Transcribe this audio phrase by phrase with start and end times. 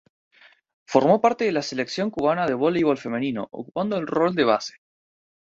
[0.87, 4.73] Formó parte de la Selección Cubana de Voleibol Femenino ocupando el rol de base.